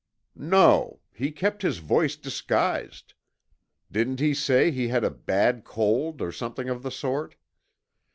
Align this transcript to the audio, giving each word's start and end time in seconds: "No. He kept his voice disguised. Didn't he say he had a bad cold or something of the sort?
"No. 0.35 0.99
He 1.13 1.31
kept 1.31 1.61
his 1.61 1.77
voice 1.77 2.15
disguised. 2.15 3.13
Didn't 3.91 4.19
he 4.19 4.33
say 4.33 4.71
he 4.71 4.87
had 4.87 5.03
a 5.03 5.11
bad 5.11 5.63
cold 5.63 6.23
or 6.23 6.31
something 6.31 6.69
of 6.69 6.81
the 6.81 6.89
sort? 6.89 7.35